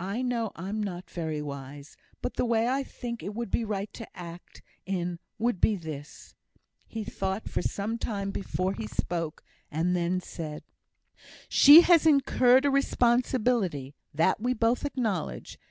[0.00, 3.90] I know I'm not very wise; but the way I think it would be right
[3.94, 6.34] to act in, would be this"
[6.86, 10.62] He thought for some time before he spoke, and then said:
[11.48, 15.58] "She has incurred a responsibility that we both acknowledge.